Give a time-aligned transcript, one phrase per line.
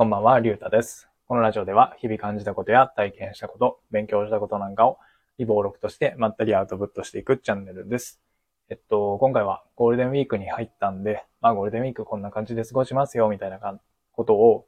[0.00, 1.10] こんばんは、りゅうたです。
[1.28, 4.96] このラジオでは日々感じたことや体験したこと、勉強したことなんかを
[5.36, 8.18] 微暴録としてまったりアウトプットしていくチャンネルです。
[8.70, 13.60] えっと、今回はゴールデンウィークに入ったんで、まあゴールデンウィークこんな感じで過ごしますよ、みたいな
[14.12, 14.66] ことを、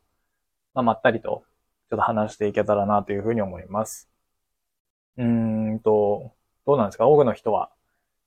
[0.74, 1.44] まあまったりと
[1.88, 4.10] ちょっと話していけたらなというふうに思います。
[5.16, 5.24] うー
[5.76, 6.32] んと、
[6.66, 7.06] どうなんですか？
[7.06, 7.70] 多くの人は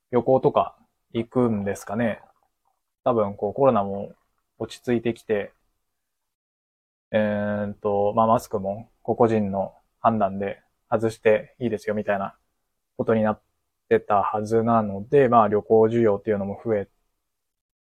[0.10, 0.76] 旅行とか
[1.14, 2.20] 行くんですかね？
[3.04, 4.14] 多分こうコロナも
[4.58, 5.52] 落ち着いてきて、
[7.16, 12.36] えーっと、まあ、マスクも個々人の判断で外していいですよみたいな
[12.98, 13.42] ことになっ
[13.88, 16.90] てたはずなので、まあ、旅行需要っていうのも増え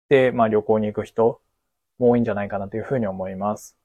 [0.10, 1.42] て、まあ、旅行に行く人
[1.98, 3.78] も多いんじゃないかなというふうに思います。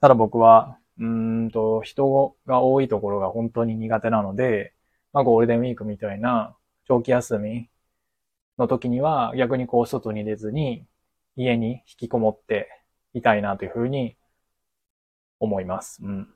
[0.00, 4.74] ただ僕は、うんと、人が多いところが本当に苦手なので、
[5.12, 7.68] まあ、ゴールデンウィークみたいな長期休み
[8.58, 10.86] の時には逆にこう外に出ずに
[11.34, 12.68] 家に引きこもって
[13.12, 14.16] いたいなというふうに
[15.40, 16.00] 思います。
[16.02, 16.28] うん。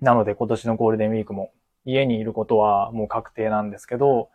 [0.00, 1.52] なので今年のゴールデンウィークも
[1.84, 4.30] 家にいることはもう確定なんですけど、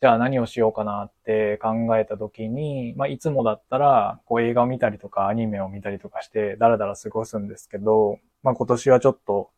[0.00, 9.50] じゃあ何をしようかなって考えた時に、まあいつもだったらこう映画を見たりとかアニメを見たりとかしてダラダラ過ごすんですけど、まあ今年はちょっと、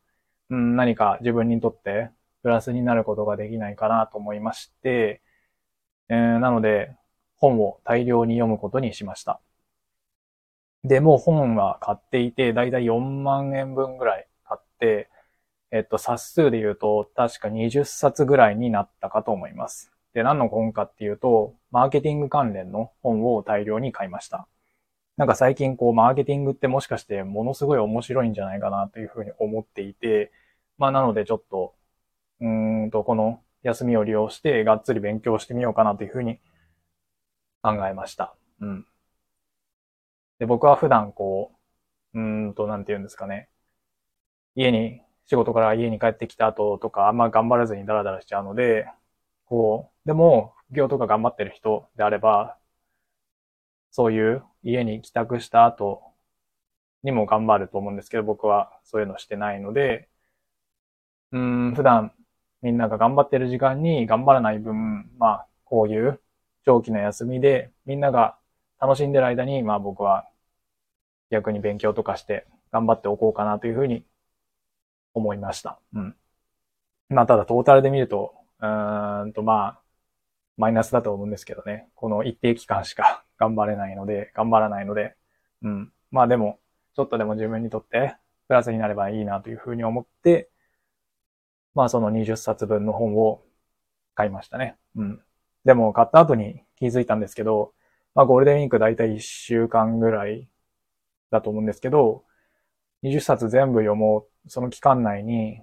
[0.50, 2.10] うん、何か自分にとって
[2.42, 5.22] プラスになることができないかなと思いまして、
[6.08, 6.94] えーなので
[7.36, 9.41] 本を大量に読むことにしました。
[10.84, 15.08] で、も本は買っていて、だいたい4万円分ぐらい買って、
[15.70, 19.92] えっと、冊数で言うと、確か20冊ぐらいになったかと思います。
[20.14, 24.48] で、何の本かっていうと、マーケティング関連の本を大量に買いました。
[25.16, 30.33] なんか最近こう、マーケティングってもしかしてものすごい面白いんじゃないかなというふうに思っていて、
[30.78, 31.75] まあなのでちょっと、
[32.41, 36.41] うーんと、この休みを利用してがっつり勉強してみようかなというふうに
[37.62, 38.36] 考えました。
[38.60, 38.86] うん。
[40.42, 41.52] で、僕は普段こ
[42.14, 43.50] う、うーんと、なんて言うんですかね。
[44.54, 48.86] 家に、仕事から家に帰ってきた後とか、あんま頑張らずにダラダラしちゃうので、
[49.46, 52.58] こう、でも、副業とか頑張ってる人であれば、
[53.92, 56.02] そういう家に帰宅した後
[57.04, 60.08] にも頑張ると思うんですけど、僕はそういうのしてないので、
[61.32, 61.41] うー
[61.72, 62.12] ん、普段
[62.62, 66.20] みんなが頑張ってる時間に頑張らない分、まあ、こういう
[66.64, 68.38] 長期の休みでみんなが
[68.81, 70.28] 楽しんでる間に、まあ僕は
[71.32, 74.04] 逆に勉強とかして頑張っておこうかなというふうに
[75.15, 75.81] 思いました。
[75.94, 76.15] うん。
[77.09, 79.81] まあただトータルで見ると、うーんとまあ、
[80.59, 81.88] マイナスだと思うんですけどね。
[81.94, 85.16] この一定期間しか 頑張れないので、頑張らないので、
[85.62, 85.93] うん。
[86.10, 86.60] まあでも、
[86.94, 88.16] ちょっとでも自分にとって
[88.47, 90.50] プラスになればいいなというふうに思って、
[91.75, 93.43] まあその20冊分の本を
[94.14, 94.76] 買いましたね。
[94.97, 95.22] うん。
[95.64, 97.72] でも買った後に気づいたんですけど、
[98.14, 100.47] まあゴールデンウィークだいたい1週間ぐらい
[101.32, 102.25] だと思うんですけど、
[103.03, 105.60] 20冊全部読もう、その期間内に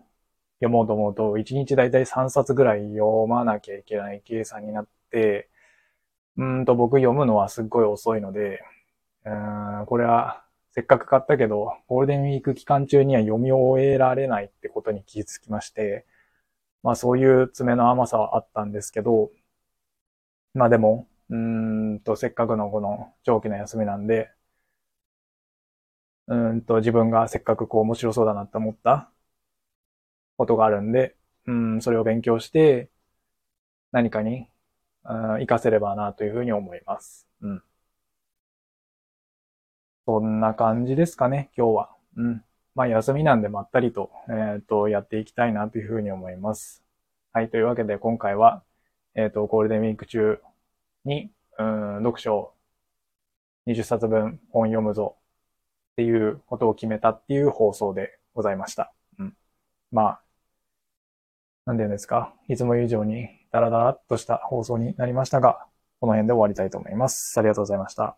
[0.59, 5.49] 読もうと思うと、1日だいたい3冊ぐらい読まなきゃいけない計算になって、
[6.37, 8.61] うーんと僕読むのはすっごい遅いので、
[9.25, 9.29] う
[9.83, 16.05] ん、これはせっかく買ったけど、ゴールデンウィーク期間中には読み終えられないってことに気づきまして、
[16.83, 19.31] まあそういう爪の甘さはあったんですけど、
[20.53, 21.37] まあでも、うー
[21.95, 24.29] んと、せっかくのこの長期の休みなんで、
[26.29, 29.11] うんと、自分がせっかくこう面白そうだなって思った
[30.37, 31.15] ことがあるんで、
[31.47, 32.89] うん、それを勉強して、
[33.91, 34.47] 何かに、
[35.05, 37.27] うん、活かせればなというふうに思います。
[37.41, 37.63] うん。
[40.05, 41.95] そんな感じですかね、今日は。
[42.17, 42.43] うん。
[42.75, 46.83] まあ休みなんでまったりと、えっ、と、やっていきたいなというふうに思います。
[47.33, 48.63] はい、というわけで今回は、
[49.15, 50.41] えっ、と、ゴールデンウィーク中
[51.05, 52.53] に、うん、読書
[53.67, 55.18] 20冊分本読むぞ
[55.99, 58.93] っていうことを決めたっていう放送でございました。
[59.17, 59.33] うん。
[59.91, 60.21] まあ、
[61.65, 62.33] なんて言うんですか。
[62.47, 65.65] いつも以上にダラダラっとした放送になりましたが、
[65.99, 67.37] この辺で終わりたいと思います。
[67.37, 68.15] ありがとうございました。